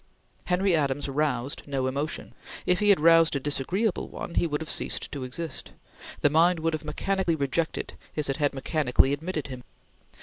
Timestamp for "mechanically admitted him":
8.55-9.63